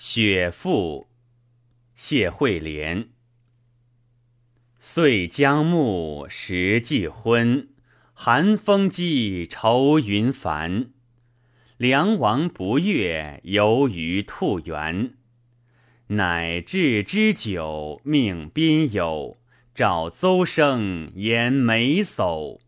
[0.00, 1.08] 雪赋，
[1.96, 3.08] 谢惠莲。
[4.78, 7.70] 岁将暮，时既昏，
[8.14, 10.90] 寒风积，愁云繁。
[11.76, 15.14] 梁王不悦，游于兔园。
[16.06, 19.36] 乃置之酒，命宾友，
[19.74, 22.60] 召邹生言眉叟。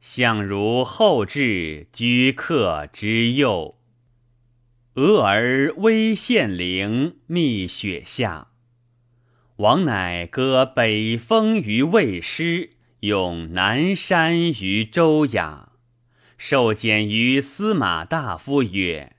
[0.00, 3.77] 相如后至，居客之右。
[4.98, 8.48] 俄而微县陵，密雪下。
[9.58, 12.70] 王乃歌北风于魏师，
[13.02, 15.70] 咏南山于周雅。
[16.36, 19.12] 受简于司马大夫曰：“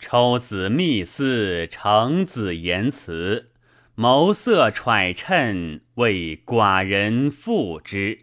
[0.00, 3.50] 抽子密思，成子言辞，
[3.94, 8.20] 谋色揣衬，为寡人赋之。”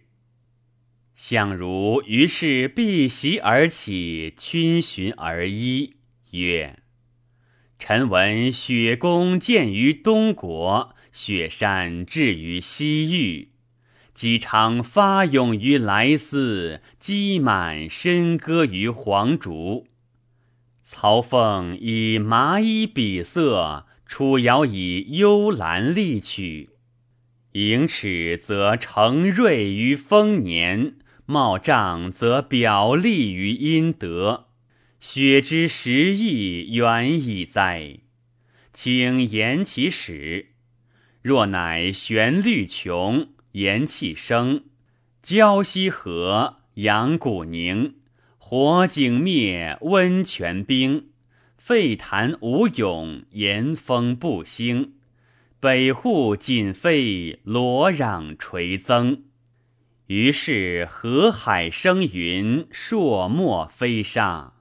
[1.13, 5.96] 相如于是避席而起，逡巡而依。
[6.31, 6.79] 曰
[7.79, 13.49] ：“臣闻雪公建于东国，雪山至于西域，
[14.13, 19.87] 姬昌发勇于莱斯，积满深歌于黄竹。
[20.81, 26.69] 曹凤以麻衣比色，楚瑶以幽兰丽曲。
[27.53, 34.45] 盈尺则成瑞于丰年，茂丈则表立于阴德。”
[34.99, 37.99] 雪之时意远矣哉！
[38.73, 40.53] 请言其始。
[41.21, 44.63] 若乃旋律穷，言气生，
[45.21, 47.95] 交溪河，阳谷凝，
[48.37, 51.09] 火景灭，温泉冰，
[51.57, 54.93] 沸潭无涌，岩峰不兴，
[55.59, 59.23] 北户锦飞，罗壤垂增。
[60.07, 64.53] 于是河海生云，朔漠飞沙。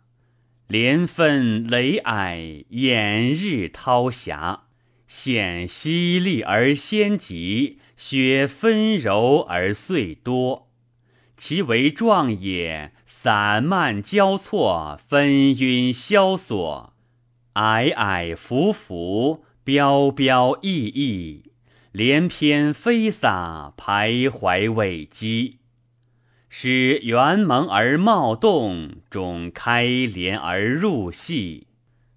[0.68, 4.64] 连分雷霭，掩日涛霞；
[5.06, 10.68] 显犀利而先急，雪纷柔而碎多。
[11.36, 16.94] 其为壮也，散漫交错，纷纭萧索，
[17.54, 21.52] 霭霭浮浮，标标异异，
[21.92, 25.58] 连翩飞洒，徘徊未稽。
[26.48, 31.66] 使圆蒙而冒动，种开帘而入戏。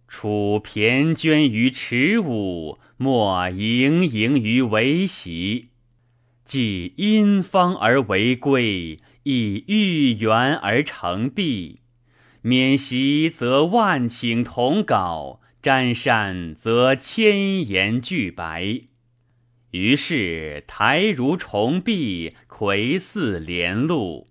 [0.07, 5.67] 处骈娟于池舞，莫盈盈于帷席。
[6.43, 11.81] 既因方而为归，亦欲圆而成璧。
[12.41, 18.81] 免席则万顷同稿，沾扇则千言俱白。
[19.71, 24.29] 于是台如重壁，魁似连路。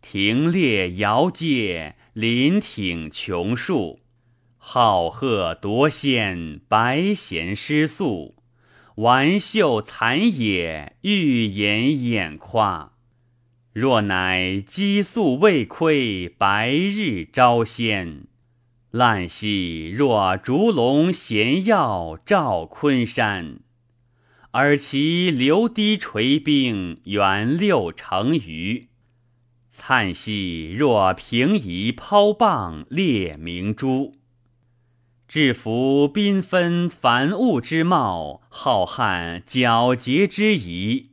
[0.00, 4.00] 庭列遥阶，林挺琼树，
[4.56, 8.36] 浩赫夺先，白弦失素，
[8.94, 12.92] 玩秀残野，玉颜掩夸。
[13.72, 18.26] 若乃积粟未亏，白日朝仙，
[18.90, 23.60] 烂兮若烛龙衔耀，照昆山。
[24.50, 28.88] 而其流滴垂冰，远六成余。
[29.70, 34.16] 灿兮若平夷抛棒列明珠，
[35.28, 41.10] 制服缤纷繁物之貌，浩瀚皎洁之仪，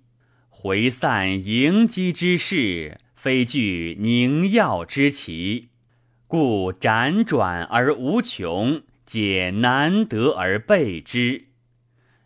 [0.49, 5.67] 回散迎击之势，非具凝耀之奇，
[6.25, 11.49] 故辗转而无穷，解难得而备之。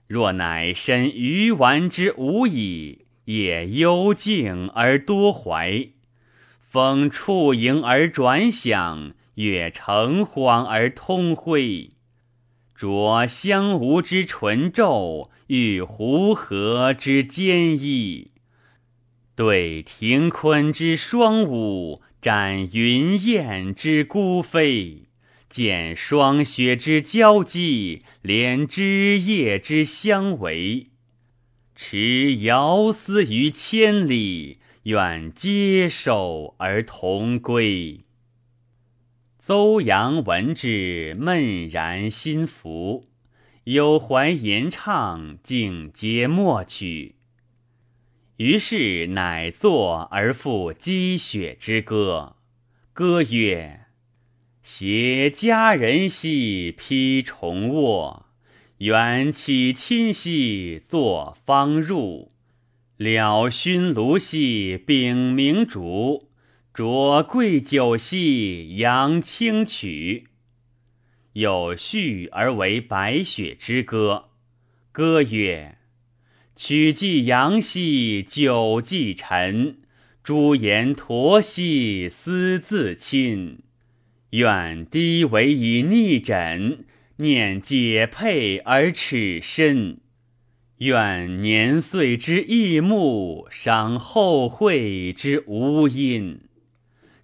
[0.09, 5.89] 若乃身鱼丸之无矣，也幽静而多怀。
[6.57, 11.91] 风触迎而转响，月成晃而通辉。
[12.75, 18.31] 着香芜之纯昼，遇湖河之坚毅。
[19.35, 25.08] 对庭坤之双舞，展云雁之孤飞。
[25.49, 30.87] 见霜雪之交际，连枝叶之相违。
[31.75, 34.59] 持遥思于千里。
[34.83, 38.05] 愿接手而同归。
[39.37, 43.05] 邹阳闻之，闷然心服，
[43.65, 47.15] 有怀吟唱，竟皆默取。
[48.37, 52.37] 于是乃作而赋积雪之歌。
[52.93, 53.87] 歌曰
[54.71, 58.27] ：“携佳人兮，披重卧；
[58.77, 62.31] 缘起亲兮，坐方入。”
[62.95, 66.29] 了熏炉兮秉明烛，
[66.71, 70.27] 酌贵酒兮扬清曲。
[71.33, 74.29] 有序而为白雪之歌。
[74.91, 75.79] 歌曰
[76.55, 79.79] ：“曲既阳兮酒既陈，
[80.23, 83.63] 朱颜驼兮思自亲。
[84.31, 86.85] 愿低为以逆枕，
[87.17, 90.01] 念解佩而耻身。
[90.77, 96.41] 愿年岁之异目，伤后会之无因。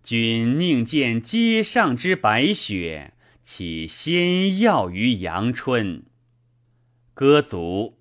[0.03, 3.13] 君宁见阶上之白雪，
[3.43, 6.03] 岂先耀于阳春？”
[7.13, 7.99] 歌卒，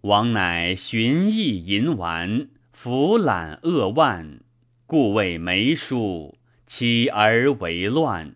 [0.00, 4.40] 王乃寻意淫玩，俯览扼腕，
[4.86, 8.35] 故谓梅书，起而为乱。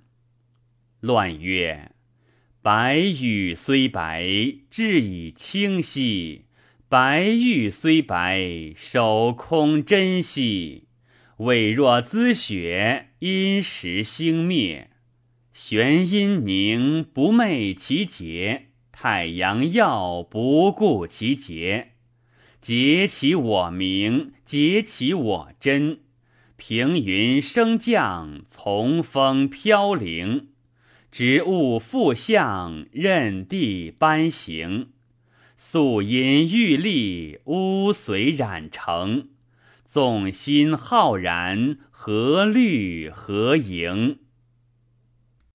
[1.01, 1.93] 乱曰：
[2.61, 4.23] 白玉虽白，
[4.71, 6.43] 质以清兮；
[6.91, 10.85] 白玉虽白，手空真兮。
[11.39, 14.91] 未若滋雪，因时星灭，
[15.55, 18.67] 玄阴凝，不昧其节。
[18.93, 21.93] 太阳耀不顾其节，
[22.61, 26.01] 节其我明，节其我真。
[26.59, 30.50] 平云升降，从风飘零。
[31.13, 34.91] 植物复相，任地搬行。
[35.57, 39.29] 素阴玉立，乌随染成。
[39.85, 44.19] 纵心浩然，何虑何盈？